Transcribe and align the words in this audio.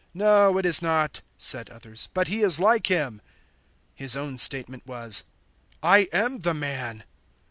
"No 0.15 0.57
it 0.57 0.65
is 0.65 0.81
not," 0.81 1.21
said 1.37 1.69
others, 1.69 2.09
"but 2.15 2.27
he 2.27 2.39
is 2.39 2.59
like 2.59 2.87
him." 2.87 3.21
His 3.93 4.15
own 4.15 4.39
statement 4.39 4.87
was, 4.87 5.23
"I 5.83 6.07
am 6.11 6.39
the 6.39 6.55
man." 6.55 7.03